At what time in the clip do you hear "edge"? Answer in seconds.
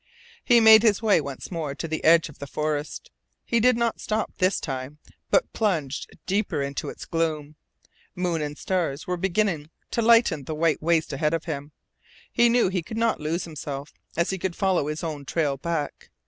2.03-2.27